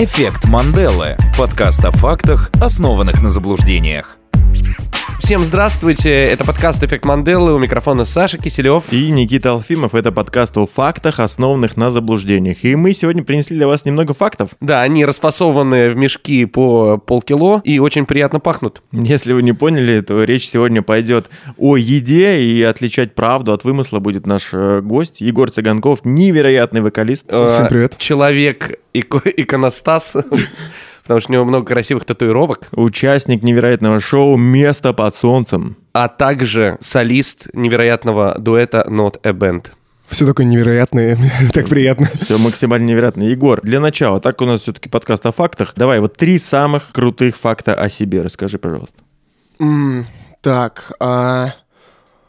[0.00, 1.16] Эффект Манделы.
[1.36, 4.17] Подкаст о фактах, основанных на заблуждениях.
[5.28, 8.90] Всем здравствуйте, это подкаст «Эффект Манделы», у микрофона Саша Киселев.
[8.90, 9.94] И Никита Алфимов.
[9.94, 12.64] Это подкаст о фактах, основанных на заблуждениях.
[12.64, 14.52] И мы сегодня принесли для вас немного фактов.
[14.62, 18.80] Да, они расфасованы в мешки по полкило и очень приятно пахнут.
[18.90, 23.98] Если вы не поняли, то речь сегодня пойдет о еде, и отличать правду от вымысла
[23.98, 27.26] будет наш э, гость Егор Цыганков, невероятный вокалист.
[27.26, 27.98] Всем привет.
[27.98, 30.16] Человек ико- иконостас,
[31.08, 35.76] потому что у него много красивых татуировок, Участник невероятного шоу «Место под солнцем».
[35.94, 39.68] а также солист невероятного дуэта Not a Band.
[40.06, 41.18] Все такое невероятное,
[41.54, 42.08] так приятно.
[42.20, 43.22] Все максимально невероятно.
[43.24, 45.72] Егор, для начала, так у нас все-таки подкаст о фактах.
[45.76, 48.96] Давай вот три самых крутых факта о себе расскажи, пожалуйста.
[49.60, 50.04] М,
[50.40, 51.54] Так, а,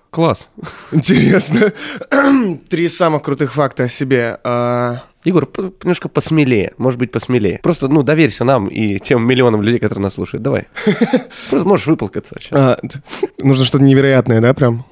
[0.09, 0.49] Класс.
[0.91, 1.71] интересно.
[2.69, 4.39] Три самых крутых факта о себе.
[4.43, 5.47] А, Егор,
[5.83, 7.59] немножко посмелее, может быть, посмелее.
[7.61, 10.41] Просто, ну, доверься нам и тем миллионам людей, которые нас слушают.
[10.41, 10.67] Давай.
[11.49, 12.35] Просто можешь выплакаться.
[12.39, 12.51] сейчас.
[12.57, 12.79] а,
[13.39, 14.85] Нужно что-то невероятное, да, прям?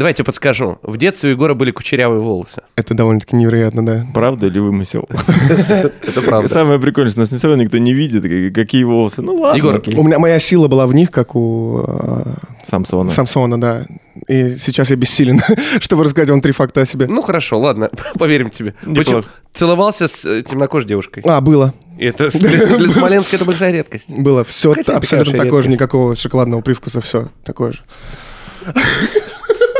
[0.00, 0.78] Давайте подскажу.
[0.82, 2.62] В детстве у Егора были кучерявые волосы.
[2.74, 4.06] Это довольно-таки невероятно, да.
[4.14, 5.06] Правда или вымысел?
[6.02, 6.48] Это правда.
[6.48, 9.20] Самое прикольное, что нас все равно никто не видит, как- какие волосы.
[9.20, 9.82] Ну ладно, Егор.
[9.98, 12.22] У меня моя сила была в них, как у а,
[12.66, 13.10] Самсона.
[13.10, 13.84] Самсона, да.
[14.26, 15.42] И сейчас я бессилен,
[15.80, 17.06] чтобы рассказать вам три факта о себе.
[17.06, 18.74] Ну хорошо, ладно, поверим тебе.
[18.80, 19.24] Почему?
[19.52, 21.22] Целовался с э, темнокожей девушкой.
[21.26, 21.74] А, было.
[21.98, 24.08] И Это для, для Смоленска это большая редкость.
[24.08, 27.80] Было все Хотя абсолютно такое же, никакого шоколадного привкуса, все такое же.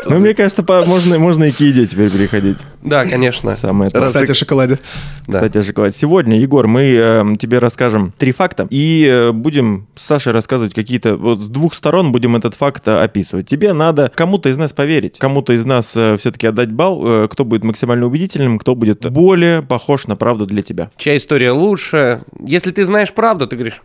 [0.07, 2.59] Ну, мне кажется, по- можно, можно и к еде теперь переходить.
[2.83, 3.55] Да, конечно.
[3.55, 4.01] Самое то.
[4.01, 4.79] Раз- Кстати, о шоколаде.
[5.27, 5.35] Да.
[5.41, 5.97] Кстати, о шоколаде.
[5.97, 11.17] Сегодня, Егор, мы э, тебе расскажем три факта и э, будем с Сашей рассказывать какие-то...
[11.17, 13.47] Вот с двух сторон будем этот факт э, описывать.
[13.47, 17.65] Тебе надо кому-то из нас поверить, кому-то из нас все-таки отдать балл, э, кто будет
[17.65, 20.91] максимально убедительным, кто будет более похож на правду для тебя.
[20.97, 22.23] Чья история лучше?
[22.45, 23.83] Если ты знаешь правду, ты говоришь,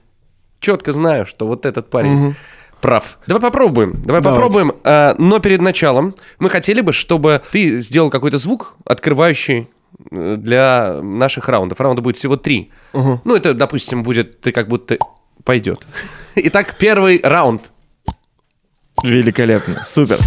[0.60, 2.36] четко знаю, что вот этот парень
[2.86, 3.18] прав.
[3.26, 3.94] Давай попробуем.
[4.06, 4.44] Давай Давайте.
[4.44, 4.76] попробуем.
[4.84, 9.70] А, но перед началом мы хотели бы, чтобы ты сделал какой-то звук, открывающий
[10.12, 11.82] э, для наших раундов.
[11.82, 12.72] Раунда будет всего три.
[12.94, 15.00] Ну, это, допустим, будет ты как будто
[15.44, 15.88] пойдет.
[16.36, 17.72] Итак, первый раунд.
[19.04, 20.20] Великолепно, супер.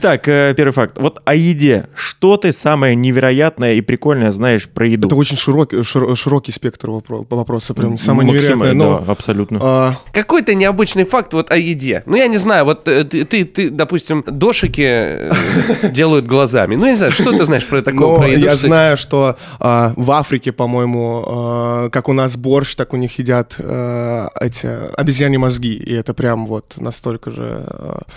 [0.00, 0.98] Так, э, первый факт.
[0.98, 1.86] Вот о еде.
[1.94, 5.08] Что ты самое невероятное и прикольное знаешь про еду?
[5.08, 8.72] Это очень широкий, шир- широкий спектр вопро- вопроса, прям самое Максимально, невероятное.
[8.74, 9.58] Но, да, абсолютно.
[9.62, 12.02] а, Какой-то необычный факт вот о еде.
[12.06, 15.30] Ну, я не знаю, вот э, ты, ты, ты, допустим, дошики э,
[15.92, 16.76] делают глазами.
[16.76, 18.16] Ну, я не знаю, что ты знаешь про такое?
[18.18, 22.94] Про еду, я знаю, что а, в Африке, по-моему, а, как у нас борщ, так
[22.94, 25.74] у них едят эти обезьяне мозги.
[25.74, 27.66] И это прям вот настолько же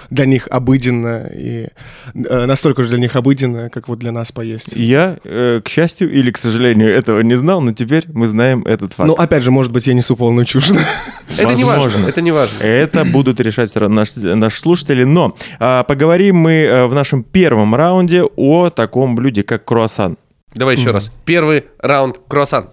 [0.10, 1.68] для них обыденно и
[2.14, 4.74] настолько же для них обыденно, как вот для нас поесть.
[4.76, 8.94] Я, э, к счастью или к сожалению, этого не знал, но теперь мы знаем этот
[8.94, 9.08] факт.
[9.08, 10.72] Ну, опять же, может быть, я несу полную чушь.
[11.38, 12.64] Это не важно, это не важно.
[12.64, 15.04] Это будут решать наши, наши слушатели.
[15.04, 20.18] Но а, поговорим мы э, в нашем первом раунде о таком блюде, как круассан.
[20.54, 21.12] Давай еще раз.
[21.26, 22.70] Первый раунд круассан.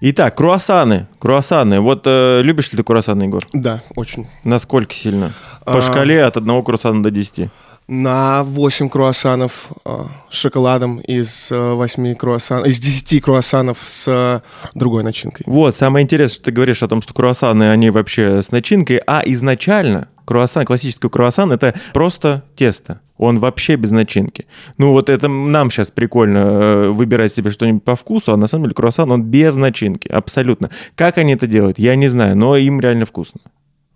[0.00, 1.06] Итак, круассаны.
[1.18, 1.80] Круассаны.
[1.80, 3.46] Вот э, любишь ли ты круассаны, Егор?
[3.54, 4.26] Да, очень.
[4.44, 5.32] Насколько сильно?
[5.64, 5.82] По А.
[5.82, 7.48] шкале от одного круассана до 10.
[7.88, 14.42] На 8 круассанов а, с шоколадом из 8 круассанов, из 10 круассанов с а,
[14.74, 15.44] другой начинкой.
[15.46, 19.22] Вот, самое интересное, что ты говоришь о том, что круассаны, они вообще с начинкой, а
[19.24, 23.00] изначально круассан, классический круассан, это просто тесто.
[23.18, 24.46] Он вообще без начинки.
[24.78, 28.64] Ну вот это нам сейчас прикольно э, выбирать себе что-нибудь по вкусу, а на самом
[28.64, 30.70] деле круассан, он без начинки, абсолютно.
[30.94, 33.40] Как они это делают, я не знаю, но им реально вкусно.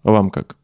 [0.02, 0.56] А вам как?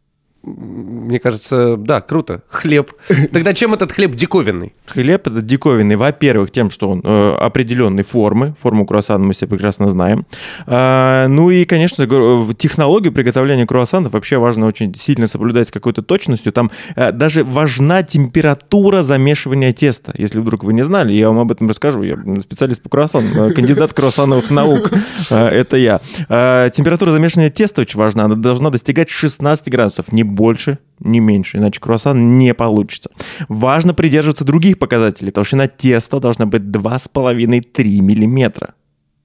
[0.46, 2.42] Мне кажется, да, круто.
[2.48, 2.92] Хлеб.
[3.32, 4.74] Тогда чем этот хлеб диковинный?
[4.86, 9.88] Хлеб это диковинный, во-первых, тем, что он э, определенной формы, форму круассана мы все прекрасно
[9.88, 10.24] знаем.
[10.66, 12.06] А, ну и, конечно,
[12.54, 16.52] технологию приготовления круассанов вообще важно очень сильно соблюдать с какой-то точностью.
[16.52, 20.14] Там э, даже важна температура замешивания теста.
[20.16, 22.02] Если вдруг вы не знали, я вам об этом расскажу.
[22.04, 24.92] Я специалист по круассанам, э, кандидат круассановых наук.
[25.30, 26.00] Э, Это я.
[26.28, 28.24] Э, Температура замешивания теста очень важна.
[28.26, 33.10] Она должна достигать 16 градусов, не больше, не меньше, иначе круассан не получится.
[33.48, 35.32] Важно придерживаться других показателей.
[35.32, 38.74] Толщина теста должна быть 2,5-3 миллиметра.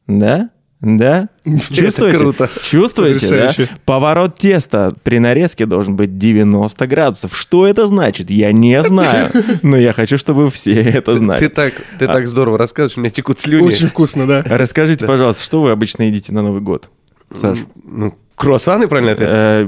[0.07, 0.49] Да?
[0.81, 1.29] Да?
[1.71, 2.17] Чувствуете?
[2.17, 2.49] круто.
[2.63, 3.53] Чувствуете, да?
[3.85, 7.37] Поворот теста при нарезке должен быть 90 градусов.
[7.37, 8.31] Что это значит?
[8.31, 9.29] Я не знаю.
[9.61, 11.47] Но я хочу, чтобы все это Ты знали.
[11.49, 13.63] так, ты так здорово рассказываешь, у меня текут слюни.
[13.63, 14.41] Очень вкусно, да.
[14.43, 16.89] Расскажите, пожалуйста, что вы обычно едите на Новый год?
[17.35, 19.29] Саш, Ну, Круассаны, правильно ответ?
[19.31, 19.67] Э,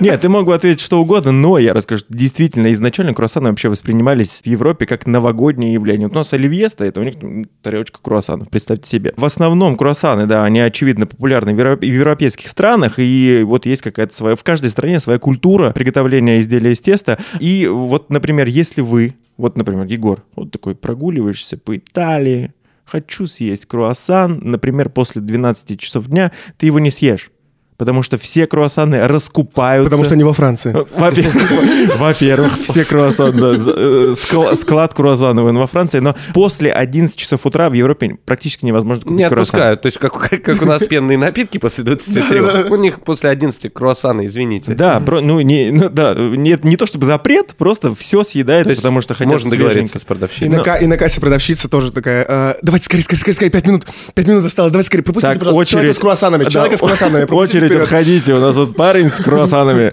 [0.00, 2.04] Нет, ты мог бы ответить что угодно, но я расскажу.
[2.08, 6.08] Действительно, изначально круассаны вообще воспринимались в Европе как новогоднее явление.
[6.08, 7.14] У нас оливье стоит, а у них
[7.62, 9.14] тарелочка круассанов, представьте себе.
[9.16, 14.34] В основном круассаны, да, они, очевидно, популярны в европейских странах, и вот есть какая-то своя...
[14.34, 17.20] В каждой стране своя культура приготовления изделия из теста.
[17.38, 22.52] И вот, например, если вы, вот, например, Егор, вот такой прогуливаешься по Италии,
[22.84, 27.30] хочу съесть круассан, например, после 12 часов дня, ты его не съешь.
[27.76, 29.90] Потому что все круассаны раскупаются.
[29.90, 30.74] Потому что они во Франции.
[30.96, 37.68] Во-первых, во-первых, все круассаны, э, скла- склад круассанов во Франции, но после 11 часов утра
[37.70, 39.82] в Европе практически невозможно купить Не отпускают.
[39.82, 42.40] То есть, как, у нас пенные напитки после 23.
[42.40, 44.74] У них после 11 круассаны, извините.
[44.74, 49.14] Да, ну, не, ну, да, нет, не то чтобы запрет, просто все съедается, потому что
[49.14, 50.46] хотят можно договориться с И продавщицей.
[50.80, 54.26] и на кассе продавщица тоже такая, «Э, давайте скорее, скорее, скорее, скорее, пять минут, пять
[54.26, 57.92] минут осталось, давайте скорее, пропустите, пожалуйста, человека с круассанами, человека с круассанами, пропустите Очередь, вперед».
[57.92, 59.92] отходите, у нас тут парень с круассанами.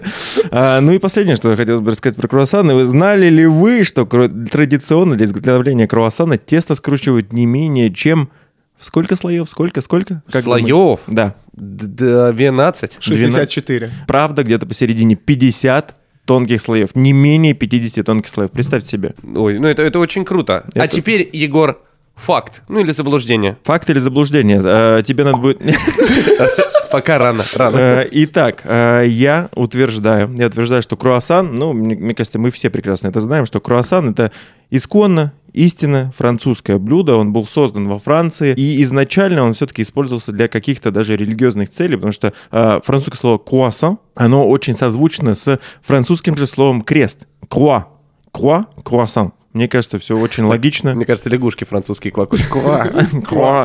[0.50, 2.74] А, ну и последнее, что я хотел бы рассказать про круассаны.
[2.74, 8.30] Вы знали ли вы, что традиционно для изготовления круассана тесто скручивают не менее чем...
[8.78, 9.48] Сколько слоев?
[9.48, 9.80] Сколько?
[9.80, 10.22] Сколько?
[10.30, 10.68] Как думаете?
[10.70, 11.00] Слоев?
[11.06, 11.34] Да.
[11.52, 12.96] Д- 12.
[13.00, 13.90] 64.
[14.08, 16.94] Правда, где-то посередине 50 тонких слоев.
[16.96, 18.50] Не менее 50 тонких слоев.
[18.50, 19.14] Представьте себе.
[19.36, 20.64] Ой, ну это, это очень круто.
[20.74, 21.80] А Это- теперь, Егор,
[22.14, 22.62] факт.
[22.68, 23.56] Ну или заблуждение.
[23.64, 24.60] Факт или заблуждение?
[24.62, 25.60] Э, Тебе надо будет...
[26.92, 27.76] Пока рано, рано.
[27.76, 33.08] Э, Итак, э, я утверждаю, я утверждаю, что круассан, ну, мне, кажется, мы все прекрасно
[33.08, 34.30] это знаем, что круассан это
[34.70, 40.48] исконно, истинно французское блюдо, он был создан во Франции, и изначально он все-таки использовался для
[40.48, 46.36] каких-то даже религиозных целей, потому что э, французское слово «круассан», оно очень созвучно с французским
[46.36, 47.26] же словом «крест».
[47.48, 47.88] «Круа».
[48.32, 49.32] «Круа», «круассан».
[49.52, 50.94] Мне кажется, все очень логично.
[50.94, 52.42] Мне кажется, лягушки французские квакают.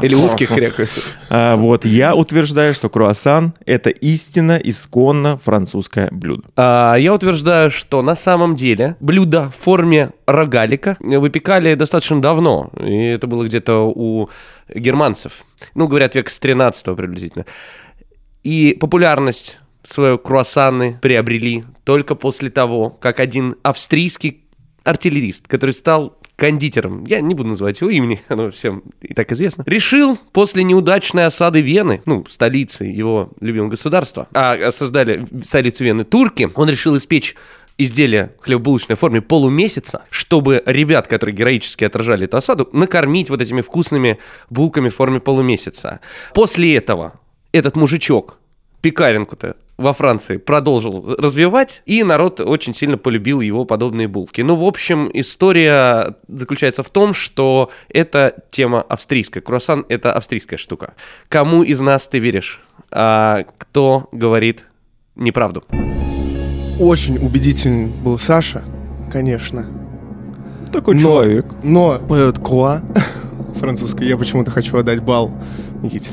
[0.04, 0.90] Или утки крякают.
[1.30, 6.44] А, вот, я утверждаю, что круассан— это истинно, исконно французское блюдо.
[6.58, 12.70] А, я утверждаю, что на самом деле блюдо в форме рогалика выпекали достаточно давно.
[12.80, 14.30] И это было где-то у
[14.74, 15.44] германцев.
[15.74, 17.46] Ну, говорят, век с 13 приблизительно.
[18.44, 24.44] И популярность свою круассаны приобрели только после того, как один австрийский
[24.88, 29.64] артиллерист, который стал кондитером, я не буду называть его имени, оно всем и так известно,
[29.66, 36.50] решил после неудачной осады Вены, ну, столицы его любимого государства, а создали столицу Вены турки,
[36.56, 37.36] он решил испечь
[37.80, 44.18] изделие хлебобулочной форме полумесяца, чтобы ребят, которые героически отражали эту осаду, накормить вот этими вкусными
[44.50, 46.00] булками в форме полумесяца.
[46.34, 47.20] После этого
[47.52, 48.40] этот мужичок
[48.82, 54.42] пекаренку-то во Франции продолжил развивать, и народ очень сильно полюбил его подобные булки.
[54.42, 59.42] Ну, в общем, история заключается в том, что это тема австрийская.
[59.44, 60.96] Круассан— это австрийская штука.
[61.30, 62.62] Кому из нас ты веришь?
[62.92, 64.66] А кто говорит
[65.16, 65.64] неправду?
[66.80, 68.64] Очень убедительный был Саша,
[69.12, 69.68] конечно.
[70.72, 71.46] Такой Но- человек.
[71.64, 72.82] Но этот круа
[73.56, 75.32] французский, я почему-то хочу отдать бал
[75.82, 76.12] Никите.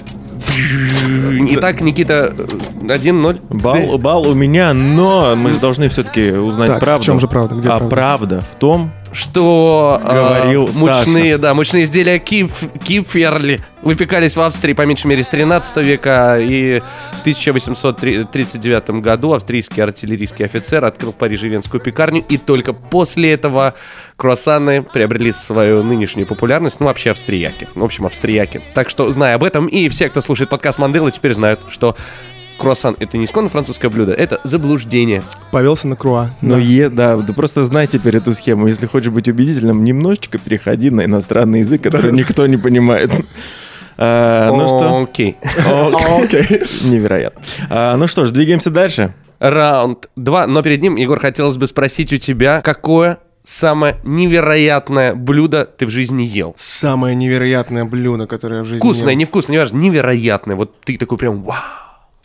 [1.50, 2.46] Итак, Никита, э,
[2.86, 3.40] 1-0.
[3.50, 7.04] Бал, бал у меня, но мы же должны все-таки узнать Так, в правду.
[7.04, 7.54] чем же правда?
[7.54, 7.88] Где а правда?
[7.96, 14.72] правда в том, что э, Говорил мучные, да, мучные изделия кипф, кипферли выпекались в Австрии
[14.72, 16.80] по меньшей мере с 13 века, и
[17.12, 23.74] в 1839 году австрийский артиллерийский офицер открыл в Париже венскую пекарню, и только после этого
[24.16, 28.60] круассаны приобрели свою нынешнюю популярность, ну, вообще австрияки, в общем, австрияки.
[28.74, 31.96] Так что, зная об этом, и все, кто слушает подкаст Мандела, теперь знают, что
[32.58, 35.22] круассан— это не исконно французское блюдо, это заблуждение.
[35.50, 36.30] Повелся на круа.
[36.40, 36.60] ну Да.
[36.60, 38.66] е, да, ты просто знай теперь эту схему.
[38.66, 43.10] Если хочешь быть убедительным, немножечко переходи на иностранный язык, который никто не понимает.
[43.96, 45.02] А, Ну что?
[45.02, 45.36] Окей.
[45.66, 46.62] А, Окей.
[46.82, 47.40] Невероятно.
[47.70, 49.14] А, Ну что ж, двигаемся дальше.
[49.38, 50.46] Раунд 2.
[50.46, 55.90] Но перед ним, Егор, хотелось бы спросить у тебя, какое самое невероятное блюдо ты в
[55.90, 56.56] жизни ел?
[56.58, 59.18] Самое невероятное блюдо, которое я в жизни Вкусное, ел.
[59.20, 60.56] невкусное, неважно, невероятное.
[60.56, 61.56] Вот ты такой прям вау.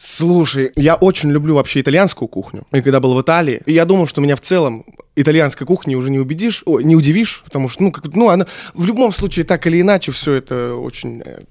[0.01, 2.63] Слушай, я очень люблю вообще итальянскую кухню.
[2.72, 4.86] И когда был в Италии, и я думал, что меня в целом
[5.18, 8.86] итальянской кухней уже не убедишь, ой, не удивишь, потому что, ну, как, ну, она в
[8.86, 11.41] любом случае так или иначе все это очень э,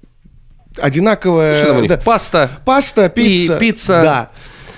[0.77, 1.55] одинаковое.
[1.57, 1.89] Что там у них?
[1.89, 1.97] да.
[1.97, 2.49] Паста.
[2.65, 3.57] Паста, пицца.
[3.59, 4.01] пицца.
[4.01, 4.31] Да.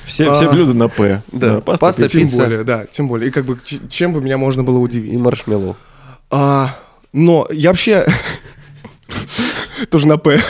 [0.06, 0.51] Все, все А.
[0.51, 1.22] блюда на П.
[1.32, 2.18] Да, паста, паста, пицца.
[2.18, 3.30] Тем более, да, тем более.
[3.30, 5.18] И как бы ч- чем бы меня можно было И удивить.
[5.18, 5.78] маршмеллоу.
[6.30, 6.75] А,
[7.13, 8.06] но я вообще
[9.90, 10.42] тоже на П.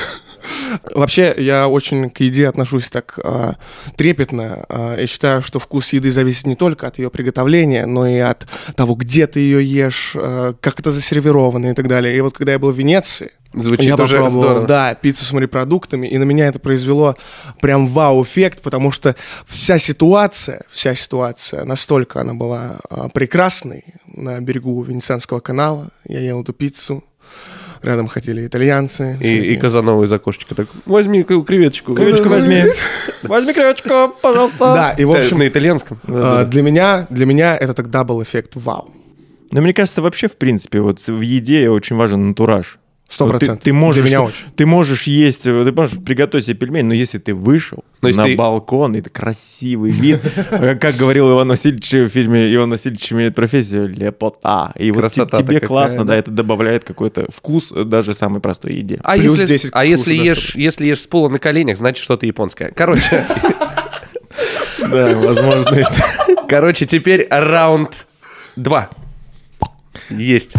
[0.94, 3.56] Вообще, я очень к еде отношусь так а,
[3.96, 4.66] трепетно.
[4.70, 8.48] А, я считаю, что вкус еды зависит не только от ее приготовления, но и от
[8.76, 12.16] того, где ты ее ешь, а, как это засервировано и так далее.
[12.16, 14.68] И вот когда я был в Венеции, Звучит я уже попробовал, здорово.
[14.68, 17.18] да, пиццу с морепродуктами, и на меня это произвело
[17.60, 22.78] прям вау-эффект, потому что вся ситуация, вся ситуация, настолько она была
[23.14, 25.90] прекрасной на берегу Венецианского канала.
[26.08, 27.04] Я ел эту пиццу,
[27.84, 29.18] рядом ходили итальянцы.
[29.22, 31.96] И, и Казанова из окошечка так, возьми креветочку.
[31.96, 32.64] Креветочку возьми.
[33.24, 34.58] Возьми креветочку, пожалуйста.
[34.60, 36.00] Да, и в общем, на итальянском.
[36.08, 38.92] а, для меня, для меня это тогда был эффект вау.
[39.52, 42.80] Но мне кажется, вообще, в принципе, вот в еде очень важен антураж.
[43.12, 43.64] Сто Вот ты- процентов.
[43.66, 44.46] Ты, можешь, Для меня ты- очень.
[44.56, 48.22] ты можешь есть, э, ты можешь приготовить себе пельмени, но если ты вышел Но если
[48.22, 52.70] на ты- балкон, и это красивый вид, э, как говорил Иван Васильевич в фильме «Иван
[52.70, 54.72] Васильевич меняет профессию», лепота.
[54.78, 56.16] И вот тебе классно, да.
[56.16, 59.02] это добавляет какой-то вкус э, даже самой простой еде.
[59.04, 62.72] А, если, 10 а ешь, если ешь с пола на коленях, значит что-то японское.
[62.74, 63.26] Короче,
[64.80, 65.94] Да, возможно, это...
[66.48, 68.08] короче, теперь раунд
[68.56, 68.90] два.
[70.10, 70.56] Есть.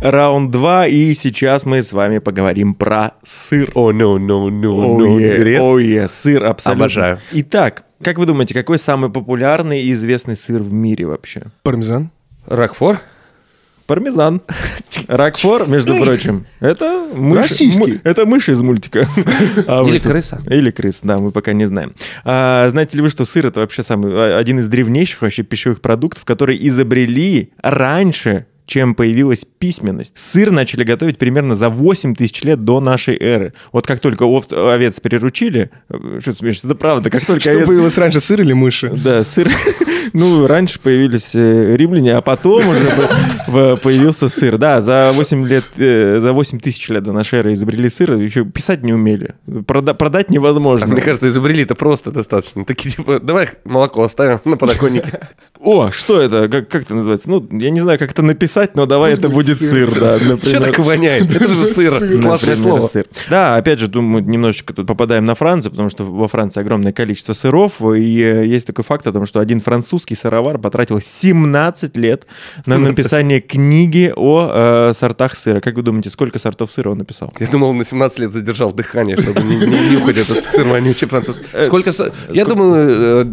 [0.00, 3.70] Раунд 2, и сейчас мы с вами поговорим про сыр.
[3.74, 5.18] О, no, no, no, Оу, no.
[5.38, 5.60] Грех.
[5.60, 6.84] оу, е, сыр абсолютно.
[6.86, 7.18] Обожаю.
[7.32, 11.42] Итак, как вы думаете, какой самый популярный и известный сыр в мире вообще?
[11.62, 12.10] Пармезан.
[12.46, 12.98] Рокфор?
[13.86, 14.40] Пармезан.
[15.06, 17.92] Рокфор, между прочим, это мышь, Российский.
[17.94, 19.06] му- это мышь из мультика.
[19.66, 20.40] А Или вот- крыса?
[20.48, 21.92] Или крыс, да, мы пока не знаем.
[22.24, 25.82] А, знаете ли вы, что сыр это вообще самый а, один из древнейших вообще пищевых
[25.82, 30.16] продуктов, которые изобрели раньше чем появилась письменность.
[30.16, 33.52] Сыр начали готовить примерно за 8 тысяч лет до нашей эры.
[33.72, 37.66] Вот как только овц- овец приручили, э, что смеешься, это правда, как только Что овец...
[37.66, 38.90] появилось раньше, сыр или мыши?
[38.90, 39.48] Да, сыр.
[40.12, 44.58] Ну, раньше появились э, римляне, а потом уже появился сыр.
[44.58, 48.44] Да, за 8 лет, э, за 8 тысяч лет до нашей эры изобрели сыр, еще
[48.44, 49.34] писать не умели.
[49.46, 50.86] Прода- продать А невозможно.
[50.88, 52.64] мне кажется, изобрели это просто достаточно.
[52.64, 55.20] Такие типа, давай молоко оставим на подоконнике.
[55.60, 56.48] О, что это?
[56.48, 57.28] Как, как это называется?
[57.30, 60.62] Ну, я не знаю, как это написать, но давай это будет сыр, да, Че например.
[60.62, 61.34] так воняет?
[61.34, 62.20] Это же сыр.
[62.22, 62.80] Классное слово.
[62.80, 63.06] сыр.
[63.28, 67.32] Да, опять же, думаю, немножечко тут попадаем на Францию, потому что во Франции огромное количество
[67.32, 72.26] сыров, и э, есть такой факт о том, что один французский сыровар потратил 17 лет
[72.66, 75.60] на написание книги о э, сортах сыра.
[75.60, 77.32] Как вы думаете, сколько сортов сыра он написал?
[77.38, 81.44] Я думал, на 17 лет задержал дыхание, чтобы не, не нюхать этот сыр вонючий французский.
[81.66, 81.92] Сколько?
[81.92, 83.26] со- Я думаю,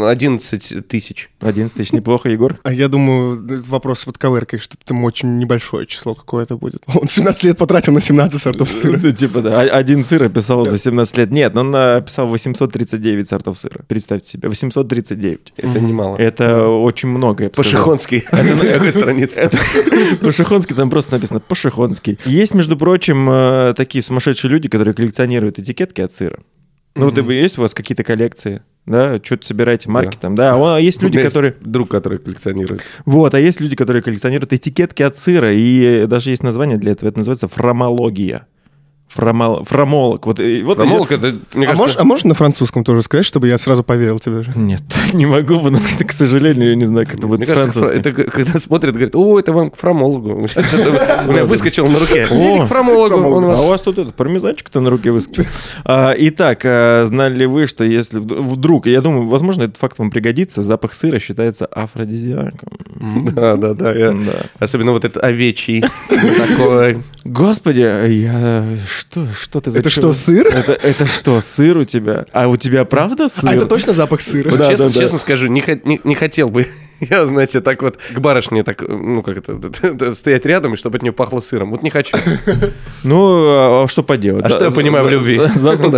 [0.00, 1.30] э, 11 тысяч.
[1.40, 2.56] 11 тысяч, неплохо, Егор?
[2.62, 6.82] А я думаю, вопрос с подковыркой, что там очень небольшое число какое-то будет.
[6.94, 8.98] Он 17 лет потратил на 17 сортов сыра.
[9.02, 11.30] Ну, Типа, да, о- один сыр описал за 17 лет.
[11.30, 13.80] Нет, он описал 839 сортов сыра.
[13.86, 15.52] Представьте себе, 839.
[15.56, 16.16] Это немало.
[16.16, 17.50] Это очень много.
[17.50, 18.24] Пашихонский.
[18.30, 19.50] Это на какой странице?
[20.22, 22.18] Пашихонский, там просто написано Пашихонский.
[22.24, 26.38] Есть, между прочим, э, такие сумасшедшие люди, которые коллекционируют этикетки от сыра.
[26.96, 30.20] Ну, вот и есть у вас какие-то коллекции, да, что-то собираете, марки Да.
[30.20, 31.54] там, да, а есть У люди, есть которые...
[31.60, 32.82] Друг, который коллекционирует.
[33.04, 37.08] Вот, а есть люди, которые коллекционируют этикетки от сыра, и даже есть название для этого,
[37.08, 38.46] это называется фромология.
[39.14, 39.64] Фромол...
[39.64, 40.26] Фромолог.
[40.26, 42.00] Вот, и- вот Фромолог это, мне А можешь, кажется...
[42.00, 44.52] а можешь на французском тоже сказать, чтобы я сразу поверил тебе же?
[44.56, 47.80] Нет, не могу, потому что, к сожалению, я не знаю, как это будет Мне кажется,
[47.84, 47.98] французский.
[48.10, 50.30] это когда смотрят, говорят, о, это вам к фромологу.
[51.28, 52.24] У меня выскочил на руке.
[52.26, 53.50] К фромологу.
[53.50, 55.44] А у вас тут этот пармезанчик-то на руке выскочил.
[55.84, 59.98] А, Итак, а, знали ли вы, что если вд- вдруг, я думаю, возможно, этот факт
[59.98, 62.70] вам пригодится, запах сыра считается афродизиаком.
[63.32, 63.92] Да, да, да.
[63.92, 64.42] я- Да.
[64.58, 65.82] Особенно вот этот овечий.
[66.08, 66.98] Такой.
[67.24, 68.64] Господи, я...
[68.86, 70.46] Что, что ты за Это что, сыр?
[70.46, 72.26] Это, это что, сыр у тебя?
[72.32, 73.48] А у тебя правда сыр?
[73.50, 74.50] А это точно запах сыра?
[74.50, 75.00] Вот Да, честно, да, да.
[75.00, 76.66] честно скажу, не, не- не хотел бы
[77.10, 81.02] я, знаете, так вот к барышне так, ну, как это, стоять рядом, и чтобы от
[81.02, 81.70] нее пахло сыром.
[81.70, 82.16] Вот не хочу.
[83.04, 84.46] Ну, а что поделать?
[84.46, 85.38] А что я понимаю в любви?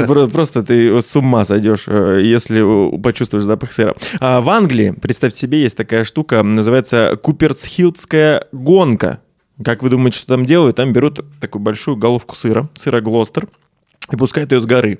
[0.06, 3.94] Про- просто ты с ума сойдешь, э, если э, почувствуешь запах сыра.
[4.18, 9.20] А в Англии, представьте себе, есть такая штука, называется Куперсхилдская гонка.
[9.64, 10.76] Как вы думаете, что там делают?
[10.76, 13.46] Там берут такую большую головку сыра, сыра Глостер,
[14.12, 14.98] и пускают ее с горы.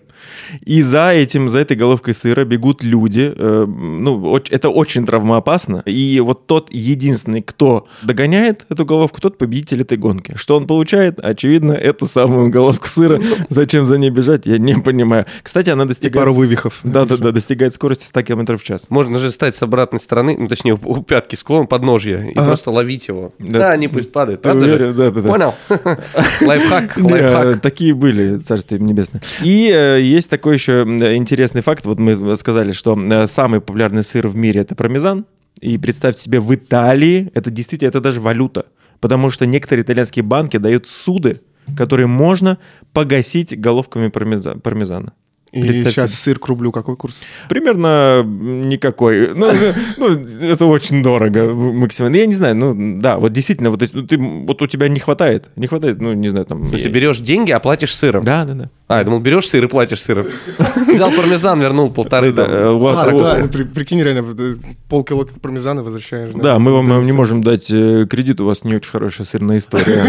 [0.65, 3.33] И за этим, за этой головкой сыра бегут люди.
[3.37, 5.83] э, ну, это очень травмоопасно.
[5.87, 10.35] И вот тот единственный, кто догоняет эту головку, тот победитель этой гонки.
[10.37, 11.21] Что он получает?
[11.21, 13.21] Очевидно, эту самую головку сыра.
[13.49, 15.27] Зачем за ней бежать, я не понимаю.
[15.43, 16.15] Кстати, она И достигает...
[16.25, 16.81] пару вывихов.
[16.83, 18.87] Да-да-да, достигает скорости 100 км в час.
[18.91, 22.49] Можно же стать с обратной стороны, ну, точнее, у, пятки склон подножья, и Ага.
[22.49, 23.33] просто ловить его.
[23.39, 23.59] Да.
[23.61, 24.13] Да, они пусть.
[24.13, 24.95] Ты уверен?
[24.95, 25.29] Да-да-да.
[25.29, 25.55] Понял?
[26.47, 27.61] Лайфхак, Не, лайфхак.
[27.61, 29.23] Такие были, царствие им небесное.
[29.43, 30.83] И э, есть такой еще
[31.15, 31.85] интересный факт.
[31.87, 35.27] Вот мы сказали, что самый популярный сыр в мире это пармезан.
[35.61, 38.67] И представьте себе, в Италии это действительно, это даже валюта.
[39.01, 41.41] Потому что некоторые итальянские банки дают суды
[41.75, 42.59] которые можно
[42.93, 45.15] погасить головками пармеза- пармезана.
[45.53, 45.91] И Представьте.
[45.91, 47.19] сейчас сыр к рублю какой курс?
[47.49, 49.33] Примерно никакой.
[49.35, 49.53] Ну,
[49.97, 50.09] ну,
[50.43, 52.17] это очень дорого максимально.
[52.17, 55.47] Я не знаю, ну да, вот действительно, вот, ну, ты, вот у тебя не хватает.
[55.57, 56.63] Не хватает, ну, не знаю, там...
[56.63, 58.23] В смысле, берешь деньги, а платишь сыром.
[58.23, 58.71] Да, да, да.
[58.89, 60.27] А, я думал, берешь сыр и платишь сыром.
[60.99, 62.33] Дал пармезан, вернул полторы.
[62.33, 62.77] Да, там.
[62.77, 64.55] у вас- А, да, при- прикинь, реально, э,
[64.89, 66.31] полкило пармезана возвращаешь.
[66.35, 70.05] Да, мы вам не можем дать э, кредит, у вас не очень хорошая сырная история.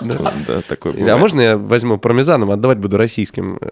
[0.00, 0.14] Да,
[0.48, 3.58] да, такое А можно я возьму пармезаном, отдавать буду российским?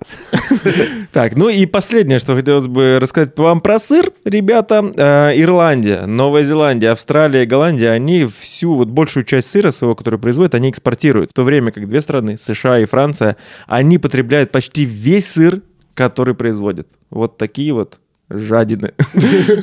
[1.13, 4.85] Так, ну и последнее, что хотелось бы рассказать вам про сыр, ребята.
[4.97, 10.55] Э, Ирландия, Новая Зеландия, Австралия, Голландия, они всю вот большую часть сыра своего, который производят,
[10.55, 11.31] они экспортируют.
[11.31, 13.37] В то время как две страны, США и Франция,
[13.67, 15.63] они потребляют почти весь сыр,
[15.95, 16.89] который производят.
[17.11, 17.99] Вот такие вот
[18.29, 18.93] жадины.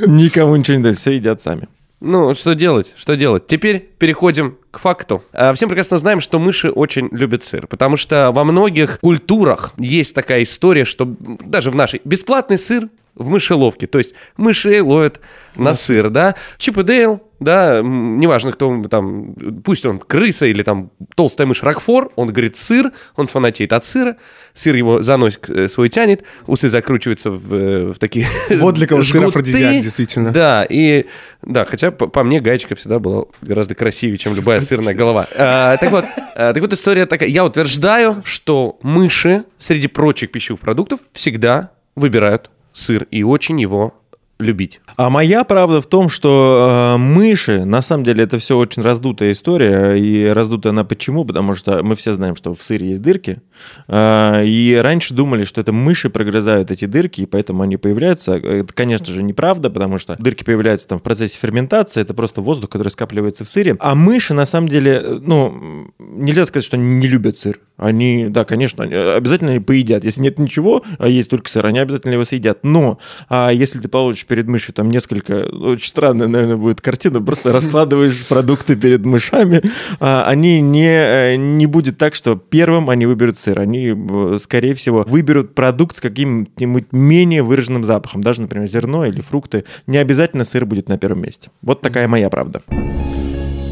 [0.07, 1.67] Никому ничего не дают, все едят сами.
[1.99, 2.93] Ну, что делать?
[2.97, 3.45] Что делать?
[3.45, 5.23] Теперь переходим к факту.
[5.33, 10.15] А, Всем прекрасно знаем, что мыши очень любят сыр, потому что во многих культурах есть
[10.15, 13.87] такая история, что даже в нашей бесплатный сыр в мышеловке.
[13.87, 15.19] То есть мышей ловят
[15.55, 16.35] на сыр, да.
[16.57, 19.33] Чип и Дейл, да, неважно, кто там,
[19.65, 24.17] пусть он крыса или там толстая мышь Рокфор, он говорит сыр, он фанатеет от сыра,
[24.53, 28.85] сыр его за носик э, свой тянет, усы закручиваются в, э, в такие Вот для
[28.85, 30.31] кого сыр афродизиак, действительно.
[30.31, 31.07] Да, и
[31.41, 35.27] да, хотя по, по мне гаечка всегда была гораздо красивее, чем любая сырная голова.
[35.35, 37.29] А, так вот, а, так вот история такая.
[37.29, 43.93] Я утверждаю, что мыши среди прочих пищевых продуктов всегда выбирают сыр и очень его
[44.41, 44.81] любить.
[44.95, 49.31] А моя правда в том, что э, мыши, на самом деле, это все очень раздутая
[49.31, 49.95] история.
[49.95, 51.25] И раздутая она почему?
[51.25, 53.41] Потому что мы все знаем, что в сыре есть дырки.
[53.87, 58.33] Э, и раньше думали, что это мыши прогрызают эти дырки, и поэтому они появляются.
[58.33, 62.01] Это, конечно же, неправда, потому что дырки появляются там в процессе ферментации.
[62.01, 63.75] Это просто воздух, который скапливается в сыре.
[63.79, 67.59] А мыши, на самом деле, э, ну, нельзя сказать, что они не любят сыр.
[67.77, 70.03] Они, да, конечно, они обязательно они поедят.
[70.03, 72.59] Если нет ничего, а есть только сыр, они обязательно его съедят.
[72.63, 77.51] Но а если ты получишь перед мышью там несколько, очень странная, наверное, будет картина, просто
[77.51, 79.61] раскладываешь продукты перед мышами,
[79.99, 83.59] а, они не, э, не будет так, что первым они выберут сыр.
[83.59, 88.21] Они, э, скорее всего, выберут продукт с каким-нибудь менее выраженным запахом.
[88.21, 89.65] Даже, например, зерно или фрукты.
[89.85, 91.49] Не обязательно сыр будет на первом месте.
[91.61, 92.61] Вот такая моя правда.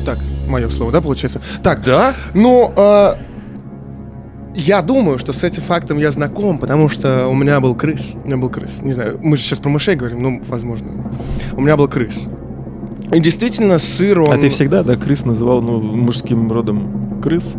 [0.06, 1.42] Так, мое слово, да, получается?
[1.63, 2.13] Так, Да?
[2.34, 3.13] Ну, э,
[4.56, 8.13] я думаю, что с этим фактом я знаком, потому что у меня был крыс.
[8.24, 8.82] У меня был крыс.
[8.82, 10.88] Не знаю, мы же сейчас про мышей говорим, ну, возможно.
[11.54, 12.28] У меня был крыс.
[13.12, 14.32] И действительно, сыр, он...
[14.32, 17.54] А ты всегда, да, крыс называл ну, мужским родом крыс?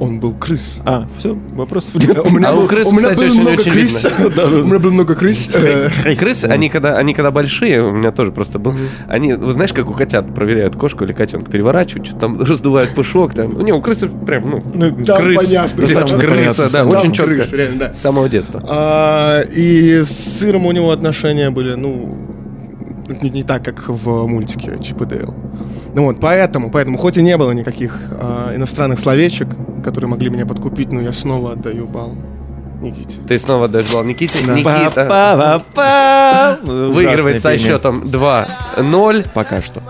[0.00, 0.80] Он был крыс.
[0.84, 2.18] А, все, вопросов нет.
[2.24, 4.06] У меня, А у был- крыс, у меня кстати, было очень- много очень крыс.
[4.28, 5.50] У меня было много крыс.
[5.52, 8.74] Э, Крысы, они когда, они когда большие, у меня тоже просто был,
[9.08, 13.34] они, вот знаешь, как у котят проверяют кошку или котенка, переворачивают, что-то там раздувают пушок,
[13.34, 17.34] там, не, у крысы прям, ну, Ну, Там крыс, понятно, там крыса, да, очень четко,
[17.34, 17.92] крыс, реально, да.
[17.92, 18.62] с самого детства.
[18.68, 22.16] А, и с сыром у него отношения были, ну,
[23.22, 25.34] не, не так, как в мультике Чип и Дейл.
[25.98, 29.48] Ну вот, поэтому, поэтому, хоть и не было никаких а, иностранных словечек,
[29.82, 32.14] которые могли меня подкупить, но я снова отдаю бал
[32.80, 33.18] Никите.
[33.26, 34.38] Ты снова отдаешь балл Никите.
[34.46, 34.54] Да.
[34.54, 36.58] Никита Па-па-па-па.
[36.62, 37.68] выигрывает со Ужасное пение.
[37.68, 39.26] счетом 2-0.
[39.34, 39.82] Пока что.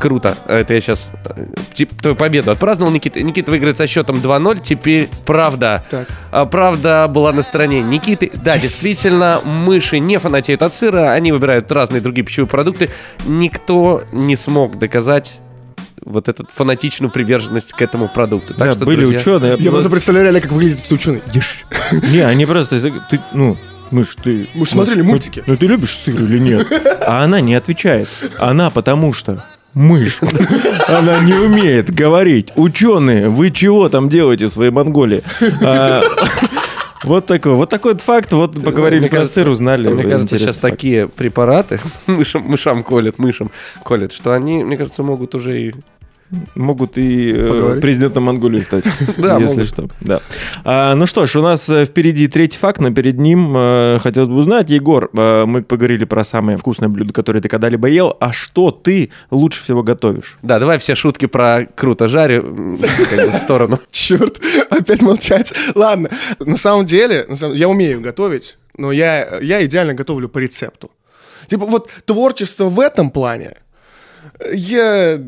[0.00, 0.36] Круто.
[0.46, 1.10] Это я сейчас
[2.00, 3.22] твою победу отпраздновал, Никита.
[3.22, 4.60] Никита выиграет со счетом 2-0.
[4.62, 5.84] Теперь правда.
[5.90, 6.08] Так.
[6.30, 8.30] А, Правда была на стороне Никиты.
[8.34, 11.12] Да, действительно, мыши не фанатеют от сыра.
[11.12, 12.90] Они выбирают разные другие пищевые продукты.
[13.26, 15.40] Никто не смог доказать
[16.04, 18.54] вот эту фанатичную приверженность к этому продукту.
[18.54, 19.56] Так Да, что, были друзья, ученые.
[19.58, 21.22] Я просто представляю реально, как выглядит этот ученый.
[21.32, 21.64] Ешь.
[22.12, 22.80] Не, они просто...
[22.80, 23.56] Ты, ну,
[23.90, 24.48] Мыш, ты...
[24.54, 25.42] Мы ж смотрели ну, мультики.
[25.46, 26.66] Ну, ты любишь сыр или нет?
[27.06, 28.08] А она не отвечает.
[28.38, 29.42] Она потому что
[29.78, 30.18] мышь.
[30.88, 32.52] Она не умеет говорить.
[32.56, 35.22] Ученые, вы чего там делаете в своей Монголии?
[35.64, 36.02] А,
[37.04, 38.32] Вот такой, вот такой вот факт.
[38.32, 39.88] Вот поговорили Мне про кажется- сыр, узнали.
[39.88, 40.74] Мне кажется, сейчас факт.
[40.74, 43.50] такие препараты мышам, мышам колят, мышам
[43.84, 45.74] колят, что они, мне кажется, могут уже и...
[46.54, 47.82] Могут и э, Поговорить?
[47.82, 48.84] президентом Монголии стать,
[49.16, 49.68] Да, если могут.
[49.68, 49.90] что.
[50.02, 50.20] Да.
[50.64, 54.28] А, ну что ж, у нас э, впереди третий факт, но перед ним э, хотелось
[54.28, 58.70] бы узнать, Егор, мы поговорили про самое вкусное блюдо, которое ты когда-либо ел, а что
[58.70, 60.38] ты лучше всего готовишь?
[60.42, 63.78] Да, давай все шутки про круто жарю в сторону.
[63.90, 64.38] Черт,
[64.70, 65.52] опять молчать.
[65.74, 66.10] Ладно,
[66.40, 70.90] на самом деле, я умею готовить, но я, я идеально готовлю по рецепту.
[71.46, 73.56] Типа вот творчество в этом плане
[74.52, 75.18] я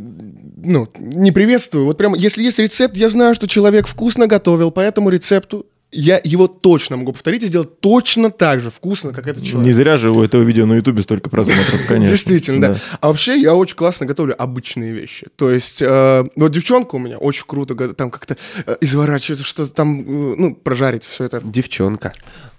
[0.62, 1.86] ну, не приветствую.
[1.86, 6.20] Вот прям, если есть рецепт, я знаю, что человек вкусно готовил по этому рецепту, я
[6.22, 9.66] его точно могу повторить и сделать точно так же вкусно, как этот человек.
[9.66, 12.14] Не зря же у этого видео на Ютубе столько просмотров, конечно.
[12.14, 12.76] Действительно, да.
[13.00, 15.26] А вообще я очень классно готовлю обычные вещи.
[15.36, 20.00] То есть, э, вот девчонка у меня очень круто там как-то э, изворачивается, что-то там,
[20.00, 21.40] э, ну, прожарить все это.
[21.42, 22.12] Девчонка.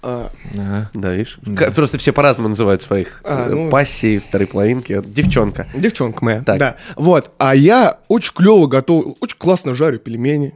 [0.03, 0.89] А, Ага.
[0.93, 1.39] Да, видишь?
[1.75, 3.69] Просто все по-разному называют своих А, ну.
[3.69, 5.01] пассий, второй половинки.
[5.05, 5.67] Девчонка.
[5.73, 6.57] девчонка моя, Так.
[6.59, 6.75] да.
[6.95, 10.53] Вот, а я очень клево готовлю, очень классно жарю пельмени.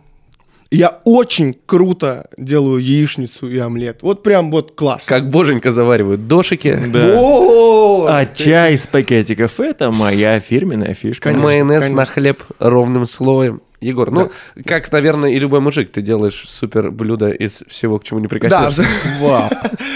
[0.71, 3.99] Я очень круто делаю яичницу и омлет.
[4.01, 5.15] Вот прям вот классно.
[5.15, 6.81] Как боженька заваривают дошики.
[6.87, 7.15] Да.
[7.15, 8.07] Вот.
[8.09, 11.29] А чай из пакетиков– это моя фирменная фишка.
[11.29, 12.05] Конечно, Майонез на конечно.
[12.05, 13.61] хлеб ровным слоем.
[13.85, 14.29] Егор, ну,
[14.65, 18.29] как, наверное, и любой мужик, ты делаешь супер блюдо из всего, к чему не Да,
[18.29, 18.85] прикоснешься.
[19.21, 19.49] Вау.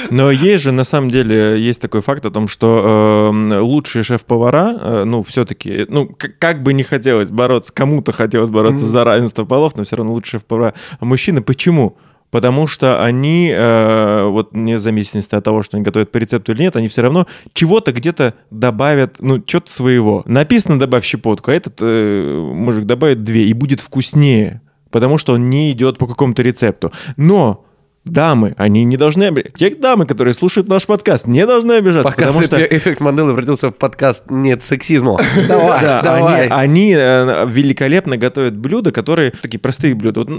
[0.10, 4.78] Но есть же, на самом деле, есть такой факт о том, что э, лучшие шеф-повара,
[4.80, 9.76] э, ну, все-таки, ну, как бы не хотелось бороться, кому-то хотелось бороться за равенство полов,
[9.76, 11.42] но все равно лучшие шеф-повара мужчины.
[11.42, 11.98] Почему?
[12.32, 16.62] Потому что они, э, вот вне зависимости от того, что они готовят по рецепту или
[16.62, 20.24] нет, они все равно чего-то где-то добавят, ну, что-то своего.
[20.26, 24.62] Написано «добавь щепотку», а этот э, мужик добавит две, и будет вкуснее,
[24.92, 26.92] потому что он не идет по какому-то рецепту.
[27.18, 27.66] Но
[28.06, 29.30] дамы, они не должны...
[29.30, 32.58] обе- Те дамы, которые слушают наш подкаст, не должны обижаться, Пока потому что...
[32.64, 35.18] эффект Манделы превратился в подкаст «Нет сексизма».
[35.48, 36.48] Давай, Да, давай.
[36.48, 40.22] Они, они, э, великолепно готовят блюда, которые такие простые блюда.
[40.22, 40.30] Вот,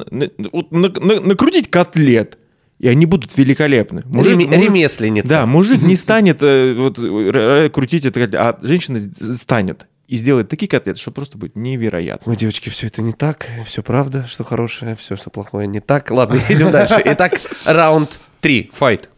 [0.52, 2.38] вот на- на- накрутить котлет,
[2.78, 4.02] и они будут великолепны.
[4.06, 5.28] Мужик- Реме- мужик- Ремесленница.
[5.28, 6.96] Да, мужик не станет э, вот,
[7.72, 8.98] крутить это, котлет, а женщина
[9.36, 12.32] станет и сделает такие котлеты, что просто будет невероятно.
[12.32, 16.10] Ой, девочки, все это не так, все правда, что хорошее, все, что плохое не так.
[16.10, 17.00] Ладно, идем дальше.
[17.04, 19.08] Итак, раунд 3, файт.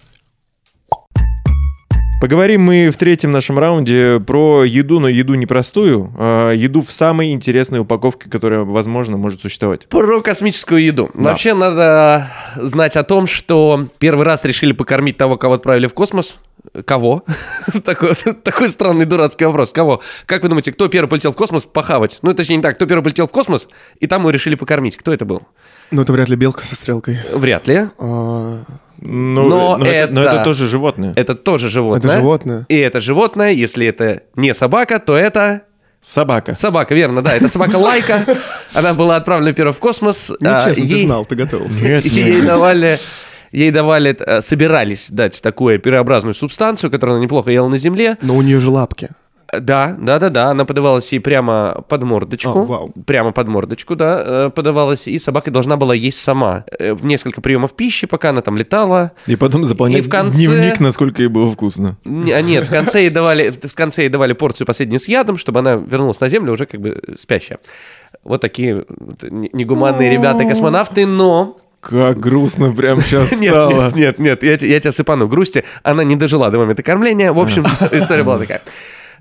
[2.21, 7.33] Поговорим мы в третьем нашем раунде про еду, но еду непростую, а еду в самой
[7.33, 9.89] интересной упаковке, которая, возможно, может существовать.
[9.89, 11.11] Про космическую еду.
[11.15, 16.39] Вообще надо знать о том, что первый раз решили покормить того, кого отправили в космос.
[16.87, 17.23] Кого?
[17.85, 19.73] такой, такой странный дурацкий вопрос.
[19.73, 20.01] Кого?
[20.27, 22.19] Как вы думаете, кто первый полетел в космос похавать?
[22.23, 22.77] Ну, точнее, не так.
[22.77, 23.69] Кто первый полетел в космос,
[24.01, 24.97] и там его решили покормить.
[24.97, 25.43] Кто это был?
[25.91, 27.19] Ну, это вряд ли белка со стрелкой.
[27.35, 27.83] Вряд ли.
[27.99, 28.61] А,
[29.05, 31.13] Ну, Но но это, но это- это тоже животное.
[31.17, 31.99] Это тоже животное.
[32.11, 32.67] Это животное.
[32.69, 35.63] И это животное, если это не собака, то это
[36.01, 36.55] Собака.
[36.55, 37.35] собака, верно, да.
[37.37, 38.25] Это собака Лайка.
[38.75, 40.31] Она была отправлена первой в космос.
[40.31, 41.83] А, Нечестно, ты ей- знал, ты готовился.
[41.83, 42.13] Нет, нет.
[42.13, 42.99] Ей давали...
[43.53, 48.17] Ей давали, э, собирались дать такую пирообразную субстанцию, которую она неплохо ела на земле.
[48.23, 49.11] Но у нее же лапки.
[49.53, 50.47] Э, Да, да, да, да.
[50.51, 52.59] Она подавалась ей прямо под мордочку.
[52.61, 52.93] А, вау.
[53.05, 55.07] Прямо под мордочку, да, э, подавалась.
[55.07, 56.65] И собака должна была есть сама.
[56.81, 59.13] В несколько приемов пищи, пока она там летала.
[59.27, 61.99] И потом заполнять И в конце- дневник, насколько ей было вкусно.
[62.07, 65.61] А Нет, в конце ей давали, в конце ей давали порцию последнюю с ядом, чтобы
[65.61, 67.59] она вернулась на землю уже как бы спящая.
[68.25, 68.87] Вот такие
[69.53, 71.59] негуманные ребята-космонавты, но...
[71.83, 73.87] Как грустно прям сейчас Нет, стало.
[73.87, 75.65] нет, нет, нет, я, те- я тебя сыпану грусти.
[75.83, 77.33] Она не дожила до момента кормления.
[77.33, 78.63] В общем, история была такая.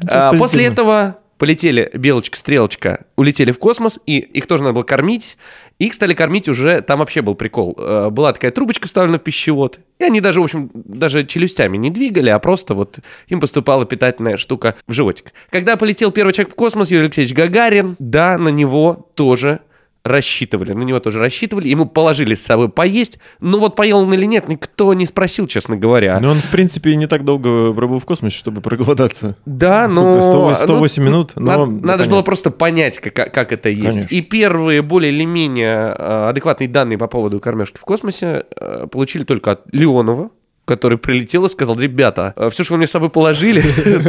[0.08, 0.34] А.
[0.38, 5.38] После этого полетели Белочка-Стрелочка, улетели в космос, и их тоже надо было кормить.
[5.80, 7.76] Их стали кормить уже, там вообще был прикол.
[7.80, 11.90] Э, Была такая трубочка вставлена в пищевод, и они даже, в общем, даже челюстями не
[11.90, 15.34] двигали, а просто вот им поступала питательная штука в животик.
[15.50, 19.62] Когда полетел первый человек в космос, Юрий Алексеевич Гагарин, да, на него тоже
[20.04, 24.26] рассчитывали, на него тоже рассчитывали, ему положили с собой поесть, но вот поел он или
[24.26, 26.20] нет, никто не спросил, честно говоря.
[26.20, 29.36] Но он, в принципе, не так долго пробыл в космосе, чтобы проголодаться.
[29.46, 30.02] Да, Сколько?
[30.02, 30.22] но...
[30.22, 33.82] 108 108 минут, но- Надо, надо же было просто понять, как, как это есть.
[34.00, 34.16] Конечно.
[34.16, 39.24] И первые более или менее э, адекватные данные по поводу кормежки в космосе э, получили
[39.24, 40.32] только от Леонова,
[40.72, 43.62] который прилетел и сказал, ребята, все, что вы мне с собой положили,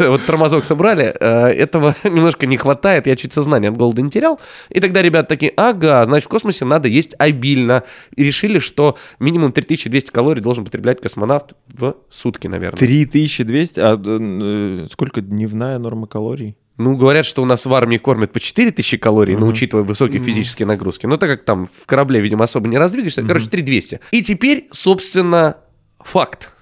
[0.08, 4.38] вот тормозок собрали, э, этого немножко не хватает, я чуть сознание от голода не терял.
[4.70, 7.82] И тогда ребята такие, ага, значит, в космосе надо есть обильно.
[8.14, 12.78] И решили, что минимум 3200 калорий должен потреблять космонавт в сутки, наверное.
[12.78, 16.56] 3200, а э, сколько дневная норма калорий?
[16.78, 20.66] Ну, говорят, что у нас в армии кормят по 4000 калорий, но учитывая высокие физические
[20.66, 21.06] нагрузки.
[21.06, 24.00] Но так как там в корабле, видимо, особо не раздвигаешься, короче, 3200.
[24.10, 25.56] И теперь, собственно,
[26.04, 26.54] факт.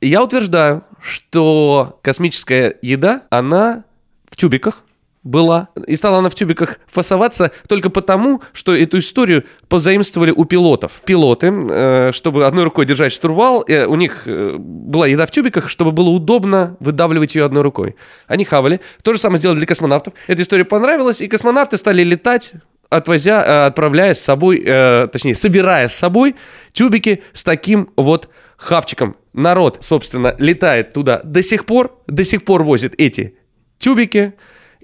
[0.00, 3.84] Я утверждаю, что космическая еда, она
[4.28, 4.82] в тюбиках
[5.22, 5.68] была.
[5.86, 11.00] И стала она в тюбиках фасоваться только потому, что эту историю позаимствовали у пилотов.
[11.04, 15.68] Пилоты, э, чтобы одной рукой держать штурвал, э, у них э, была еда в тюбиках,
[15.68, 17.94] чтобы было удобно выдавливать ее одной рукой.
[18.26, 18.80] Они хавали.
[19.02, 20.14] То же самое сделали для космонавтов.
[20.26, 22.52] Эта история понравилась, и космонавты стали летать
[22.96, 26.36] отвозя, э, отправляя с собой, э, точнее, собирая с собой
[26.72, 29.16] тюбики с таким вот хавчиком.
[29.32, 33.36] Народ, собственно, летает туда до сих пор, до сих пор возит эти
[33.78, 34.34] тюбики,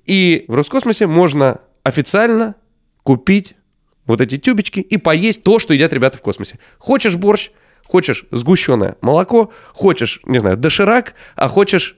[0.05, 2.55] и в Роскосмосе можно официально
[3.03, 3.55] купить
[4.07, 6.59] вот эти тюбички и поесть то, что едят ребята в космосе.
[6.79, 7.51] Хочешь борщ,
[7.85, 11.97] хочешь сгущенное молоко, хочешь, не знаю, доширак, а хочешь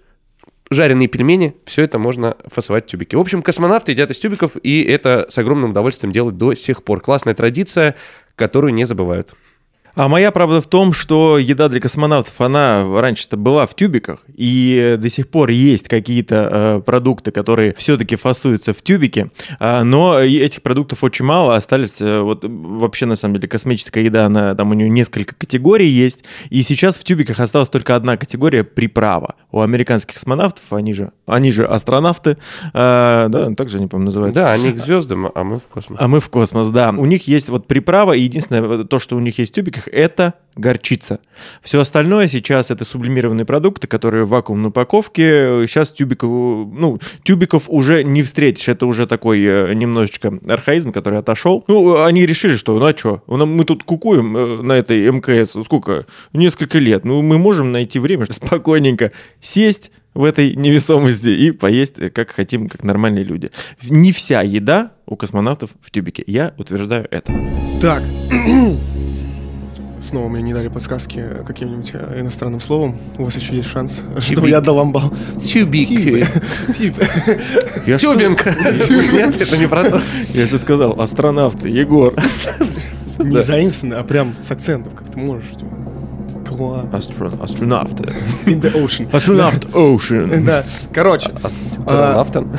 [0.70, 3.16] жареные пельмени, все это можно фасовать в тюбики.
[3.16, 7.00] В общем, космонавты едят из тюбиков, и это с огромным удовольствием делают до сих пор.
[7.00, 7.96] Классная традиция,
[8.36, 9.34] которую не забывают.
[9.94, 14.96] А моя правда в том, что еда для космонавтов, она раньше-то была в тюбиках, и
[14.98, 20.62] до сих пор есть какие-то э, продукты, которые все-таки фасуются в тюбике, э, но этих
[20.62, 24.74] продуктов очень мало, остались э, вот вообще на самом деле космическая еда, она, там у
[24.74, 29.34] нее несколько категорий есть, и сейчас в тюбиках осталась только одна категория приправа.
[29.52, 32.38] У американских космонавтов, они же, они же астронавты,
[32.72, 34.42] э, да, так же они, по-моему, называются.
[34.42, 35.98] Да, они к звездам, а мы в космос.
[36.00, 36.90] А мы в космос, да.
[36.90, 40.34] У них есть вот приправа, и единственное, то, что у них есть в тюбиках, это
[40.56, 41.20] горчица.
[41.62, 45.66] Все остальное сейчас это сублимированные продукты, которые в вакуумной упаковке.
[45.66, 48.68] Сейчас тюбиков, ну, тюбиков уже не встретишь.
[48.68, 51.64] Это уже такой э, немножечко архаизм, который отошел.
[51.68, 56.06] Ну, они решили, что, ну а что, мы тут кукуем э, на этой МКС сколько?
[56.32, 57.04] Несколько лет.
[57.04, 62.68] Ну, мы можем найти время спокойненько сесть в этой невесомости и поесть, э, как хотим,
[62.68, 63.50] как нормальные люди.
[63.88, 66.22] Не вся еда у космонавтов в тюбике.
[66.26, 67.32] Я утверждаю это.
[67.80, 68.02] Так,
[70.02, 72.96] снова мне не дали подсказки каким-нибудь э, иностранным словом.
[73.18, 75.12] У вас еще есть шанс, чтобы я дал вам балл.
[75.44, 75.86] Тюбик.
[75.86, 75.96] Что-
[77.98, 78.44] Тюбинг.
[79.12, 80.02] Нет, это не про то.
[80.34, 82.14] Я же сказал, астронавты, Егор.
[83.18, 85.50] Не заимствованный, а прям с акцентом, как ты можешь.
[85.50, 85.70] типа.
[86.48, 86.86] Класс.
[86.92, 88.04] Астрон- Астронавты.
[88.46, 89.08] In the ocean.
[89.14, 90.44] Астронавт Ocean.
[90.44, 92.50] Да, короче, Астронавтом.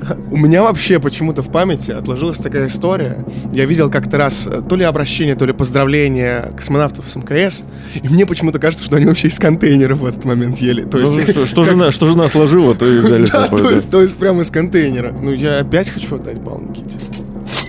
[0.30, 3.24] у меня вообще почему-то в памяти отложилась такая история.
[3.52, 7.62] Я видел как-то раз э, то ли обращение, то ли поздравление космонавтов с МКС,
[7.94, 10.84] и мне почему-то кажется, что они вообще из контейнеров в этот момент ели.
[10.84, 13.44] То Ну, есть, что, что как- жена, что жена сложила, то и взяли с Да,
[13.44, 13.62] собой.
[13.62, 15.12] то есть, то есть прямо из контейнера.
[15.12, 16.96] Ну, я опять хочу отдать балл Никите.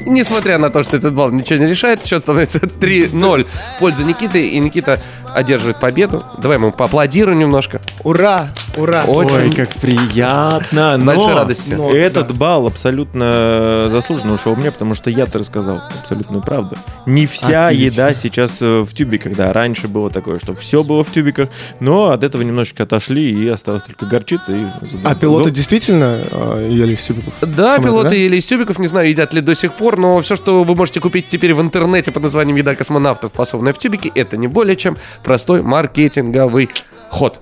[0.09, 4.47] Несмотря на то, что этот балл ничего не решает, счет становится 3-0 в пользу Никиты,
[4.47, 4.99] и Никита
[5.33, 6.23] одерживает победу.
[6.37, 7.81] Давай ему поаплодируем немножко.
[8.03, 8.49] Ура!
[8.75, 9.05] Ура!
[9.05, 9.31] Очень.
[9.31, 10.97] Ой, как приятно.
[10.97, 11.73] Но радости.
[11.73, 12.33] Но, этот да.
[12.33, 16.77] балл абсолютно заслуженно ушел мне, потому что я-то рассказал абсолютную правду.
[17.05, 17.85] Не вся Отлично.
[17.85, 19.53] еда сейчас э, в тюбиках, да.
[19.53, 23.83] Раньше было такое, что все было в тюбиках, но от этого немножечко отошли, и осталось
[23.83, 24.53] только горчица.
[24.53, 24.65] И
[25.03, 27.33] А пилоты действительно э, ели из тюбиков?
[27.41, 28.15] Да, Самолеты, пилоты да?
[28.15, 30.99] ели из тюбиков, не знаю, едят ли до сих пор, но все, что вы можете
[30.99, 34.97] купить теперь в интернете под названием «Еда космонавтов», фасованная в тюбике, это не более чем
[35.23, 36.69] простой маркетинговый
[37.09, 37.39] ход.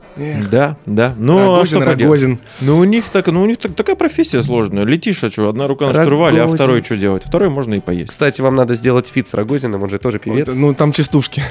[0.52, 1.14] Да, да.
[1.18, 2.22] Ну, а Рогозин, что поделать?
[2.22, 2.40] Рогозин.
[2.62, 4.86] Ну, у них так, ну, у них так- такая профессия сложная.
[4.86, 6.58] Летишь, а что, одна рука на штурвале, а Рогозин.
[6.58, 7.24] второй что делать?
[7.26, 8.12] Второй можно и поесть.
[8.12, 10.48] Кстати, вам надо сделать фит с Рогозиным, он же тоже певец.
[10.48, 11.44] Вот, ну, там частушки.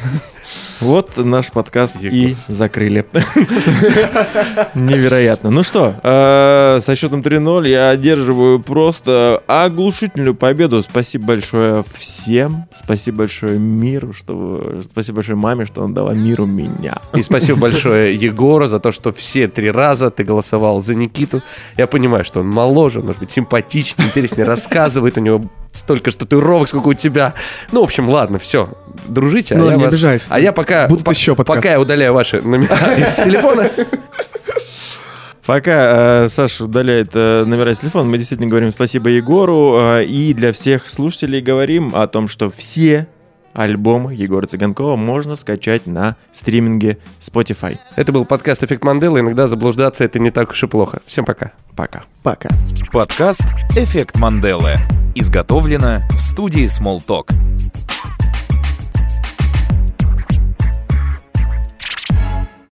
[0.80, 3.04] Вот наш подкаст и закрыли.
[4.74, 5.50] Невероятно.
[5.50, 10.82] Ну что, э, со счетом 3-0 я одерживаю просто оглушительную победу.
[10.82, 12.66] Спасибо большое всем.
[12.74, 16.98] Спасибо большое миру, что спасибо большое маме, что он дала миру меня.
[17.14, 21.42] И спасибо большое Егору за то, что все три раза ты голосовал за Никиту.
[21.76, 26.88] Я понимаю, что он моложе, может быть, симпатичнее, интереснее рассказывает, у него столько татуировок, сколько
[26.88, 27.34] у тебя.
[27.72, 28.68] Ну, в общем, ладно, все.
[29.08, 29.54] Дружите.
[29.56, 30.26] Ну, а я не вас- обижайся.
[30.28, 30.86] А я пока...
[30.86, 31.34] Будут по- еще.
[31.34, 33.68] Пока я удаляю ваши номера из телефона.
[35.46, 39.76] Пока э, Саша удаляет э, номера с телефона, мы действительно говорим спасибо Егору.
[39.78, 43.08] э, и для всех слушателей говорим о том, что все
[43.54, 47.78] альбомы Егора Цыганкова можно скачать на стриминге Spotify.
[47.96, 49.20] Это был подкаст «Эффект Манделы».
[49.20, 51.00] Иногда заблуждаться это не так уж и плохо.
[51.06, 51.52] Всем пока.
[51.74, 52.02] Пока.
[52.22, 52.50] Пока.
[52.92, 53.44] Подкаст
[53.76, 54.74] «Эффект Манделы».
[55.14, 57.32] Изготовлено в студии Smalltalk.